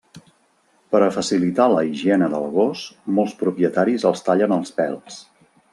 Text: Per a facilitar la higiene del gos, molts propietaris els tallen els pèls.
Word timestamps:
Per 0.95 1.01
a 1.07 1.09
facilitar 1.17 1.67
la 1.75 1.83
higiene 1.89 2.31
del 2.33 2.49
gos, 2.57 2.85
molts 3.19 3.39
propietaris 3.45 4.11
els 4.13 4.29
tallen 4.31 4.59
els 4.61 4.79
pèls. 4.81 5.25